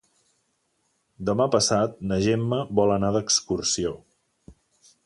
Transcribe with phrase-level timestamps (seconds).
[1.29, 3.95] Demà passat na Gemma vol anar d'excursió.